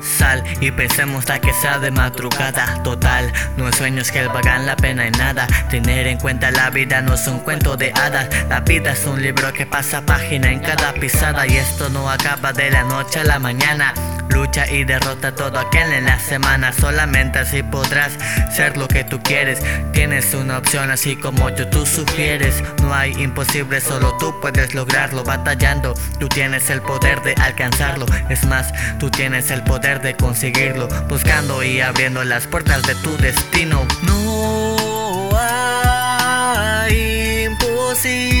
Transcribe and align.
sal 0.00 0.42
y 0.60 0.70
pensemos 0.70 1.28
la 1.28 1.40
que 1.40 1.52
sea 1.52 1.78
de 1.78 1.90
madrugada. 1.90 2.82
Total, 2.82 3.32
no 3.56 3.72
sueños 3.72 4.10
que 4.10 4.26
valgan 4.26 4.66
la 4.66 4.76
pena 4.76 5.06
en 5.06 5.12
nada. 5.12 5.46
Tener 5.70 6.06
en 6.06 6.18
cuenta 6.18 6.50
la 6.50 6.70
vida 6.70 7.00
no 7.02 7.14
es 7.14 7.26
un 7.26 7.40
cuento 7.40 7.76
de 7.76 7.92
hadas. 7.92 8.28
La 8.48 8.60
vida 8.60 8.92
es 8.92 9.04
un 9.06 9.22
libro 9.22 9.52
que 9.52 9.66
pasa 9.66 10.02
página 10.02 10.50
en 10.50 10.60
cada 10.60 10.92
pisada 10.94 11.46
y 11.46 11.56
esto 11.56 11.88
no 11.88 12.10
acaba 12.10 12.52
de 12.52 12.70
la 12.70 12.84
noche 12.84 13.20
a 13.20 13.24
la 13.24 13.38
mañana. 13.38 13.94
Lucha 14.30 14.70
y 14.70 14.84
derrota 14.84 15.34
todo 15.34 15.58
aquel 15.58 15.92
en 15.92 16.04
la 16.04 16.18
semana. 16.18 16.72
Solamente 16.72 17.38
así 17.38 17.62
podrás 17.62 18.12
ser 18.54 18.76
lo 18.76 18.88
que 18.88 19.04
tú 19.04 19.20
quieres. 19.22 19.60
Tienes 19.92 20.34
una 20.34 20.58
opción 20.58 20.90
así 20.90 21.16
como 21.16 21.50
yo 21.50 21.68
tú 21.68 21.86
sugieres. 21.86 22.62
No 22.82 22.94
hay 22.94 23.12
imposible, 23.22 23.80
solo 23.80 24.16
tú 24.18 24.34
puedes 24.40 24.74
lograrlo. 24.74 25.24
Batallando, 25.24 25.94
tú 26.18 26.28
tienes 26.28 26.70
el 26.70 26.82
poder 26.82 27.22
de 27.22 27.34
alcanzarlo. 27.34 28.06
Es 28.28 28.44
más, 28.46 28.72
tú 28.98 29.10
tienes 29.10 29.50
el 29.50 29.62
poder 29.64 30.00
de 30.02 30.14
conseguirlo. 30.14 30.88
Buscando 31.08 31.62
y 31.62 31.80
abriendo 31.80 32.24
las 32.24 32.46
puertas 32.46 32.82
de 32.82 32.94
tu 32.96 33.16
destino. 33.18 33.86
No 34.02 35.28
hay 35.38 37.44
imposibles 37.44 38.37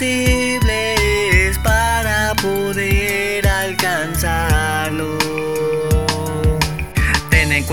hay 0.00 0.43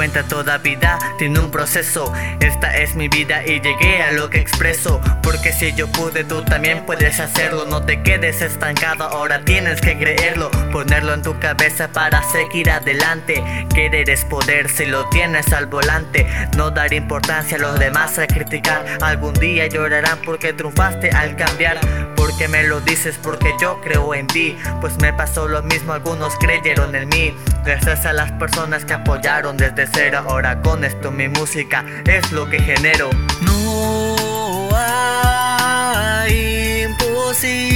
cuenta 0.01 0.23
toda 0.23 0.57
vida 0.57 0.97
tiene 1.19 1.37
un 1.37 1.51
proceso. 1.51 2.11
Esta 2.39 2.75
es 2.75 2.95
mi 2.95 3.07
vida 3.07 3.45
y 3.45 3.61
llegué 3.61 4.01
a 4.01 4.11
lo 4.13 4.31
que 4.31 4.39
expreso. 4.39 4.99
Porque 5.21 5.53
si 5.53 5.73
yo 5.73 5.91
pude, 5.91 6.23
tú 6.23 6.41
también 6.43 6.87
puedes 6.87 7.19
hacerlo. 7.19 7.65
No 7.67 7.85
te 7.85 8.01
quedes 8.01 8.41
estancado, 8.41 9.03
ahora 9.03 9.45
tienes 9.45 9.79
que 9.79 9.99
creerlo. 9.99 10.49
Ponerlo 10.71 11.13
en 11.13 11.21
tu 11.21 11.37
cabeza 11.37 11.89
para 11.89 12.23
seguir 12.23 12.71
adelante. 12.71 13.43
Querer 13.75 14.09
es 14.09 14.25
poder 14.25 14.69
si 14.69 14.87
lo 14.87 15.07
tienes 15.09 15.53
al 15.53 15.67
volante. 15.67 16.25
No 16.57 16.71
dar 16.71 16.91
importancia 16.93 17.57
a 17.57 17.59
los 17.59 17.77
demás 17.77 18.17
a 18.17 18.25
criticar. 18.25 18.83
Algún 19.01 19.35
día 19.35 19.67
llorarán 19.67 20.17
porque 20.25 20.51
triunfaste 20.51 21.11
al 21.11 21.35
cambiar. 21.35 21.79
Porque 22.15 22.47
me 22.47 22.63
lo 22.63 22.81
dices, 22.81 23.19
porque 23.21 23.53
yo 23.61 23.79
creo 23.81 24.15
en 24.15 24.25
ti. 24.25 24.57
Pues 24.79 24.97
me 24.99 25.13
pasó 25.13 25.47
lo 25.47 25.61
mismo, 25.61 25.93
algunos 25.93 26.33
creyeron 26.39 26.95
en 26.95 27.07
mí. 27.09 27.35
Gracias 27.63 28.07
a 28.07 28.13
las 28.13 28.31
personas 28.33 28.83
que 28.83 28.93
apoyaron 28.93 29.57
desde 29.57 29.90
cero. 29.93 30.23
Ahora 30.27 30.61
con 30.61 30.83
esto 30.83 31.11
mi 31.11 31.27
música 31.27 31.85
es 32.05 32.31
lo 32.31 32.49
que 32.49 32.59
genero. 32.59 33.09
No 33.41 34.69
hay 34.73 36.83
imposibles 36.83 37.70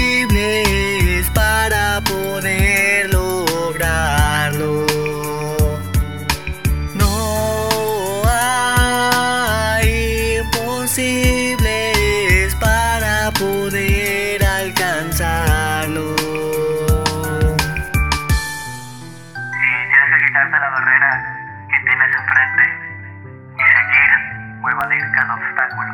evadir 24.76 25.02
cada 25.14 25.36
obstáculo, 25.36 25.94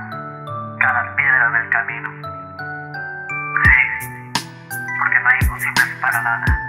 cada 0.80 1.16
piedra 1.16 1.50
del 1.52 1.70
camino. 1.70 2.10
Sí, 3.64 4.42
porque 5.00 5.20
no 5.20 5.30
hay 5.30 5.38
imposibles 5.42 5.98
para 6.02 6.22
nada. 6.24 6.61